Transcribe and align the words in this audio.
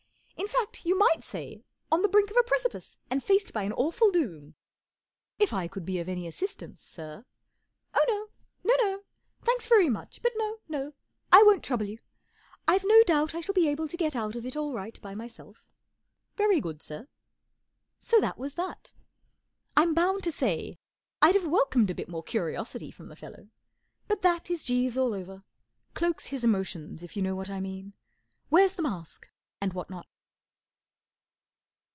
In 0.37 0.47
fact, 0.47 0.87
you 0.87 0.97
might 0.97 1.23
say 1.23 1.61
on 1.91 2.01
the 2.01 2.07
brink 2.09 2.31
of 2.31 2.35
a 2.35 2.41
precipice, 2.41 2.97
and 3.11 3.23
faced 3.23 3.53
by 3.53 3.61
an 3.61 3.71
awful 3.73 4.09
doom/* 4.09 4.55
44 5.37 5.37
If 5.37 5.53
I 5.53 5.67
could 5.67 5.85
be 5.85 5.99
of 5.99 6.09
any 6.09 6.25
assistance, 6.27 6.81
sir" 6.81 7.25
44 7.93 7.93
Oh, 7.93 8.05
no. 8.63 8.71
No, 8.75 8.83
no. 8.83 9.01
Thanks 9.43 9.67
very 9.67 9.87
much, 9.87 10.19
but 10.23 10.31
no, 10.35 10.57
no. 10.67 10.93
I 11.31 11.43
won't 11.43 11.63
trouble 11.63 11.85
you. 11.85 11.99
Tve 12.67 12.81
no 12.85 13.03
doubt 13.03 13.35
I 13.35 13.41
shall 13.41 13.53
be 13.53 13.69
able 13.69 13.87
to 13.87 13.95
get 13.95 14.15
out 14.15 14.35
of 14.35 14.43
it 14.43 14.57
all 14.57 14.73
right 14.73 14.99
by 14.99 15.13
myself.'* 15.13 15.57
4 16.37 16.47
Very 16.47 16.59
good, 16.59 16.81
sir." 16.81 17.07
So 17.99 18.19
that 18.19 18.39
was 18.39 18.55
that. 18.55 18.91
I'm 19.77 19.93
bound 19.93 20.23
to 20.23 20.31
say 20.31 20.79
I'd 21.21 21.35
have 21.35 21.45
welcomed 21.45 21.91
a 21.91 21.95
bit 21.95 22.09
more 22.09 22.23
curiosity 22.23 22.89
from 22.89 23.09
the 23.09 23.15
"fellow, 23.15 23.49
but 24.07 24.23
that 24.23 24.49
is 24.49 24.63
Jeeves 24.65 24.97
all 24.97 25.13
over. 25.13 25.43
Cloaks 25.93 26.27
his 26.27 26.43
emotions, 26.43 27.03
if 27.03 27.15
you 27.15 27.21
know 27.21 27.35
what 27.35 27.51
I 27.51 27.59
mean. 27.59 27.93
Wears 28.49 28.73
the 28.73 28.81
mask 28.81 29.29
and 29.61 29.73
what 29.73 29.91
not. 29.91 30.07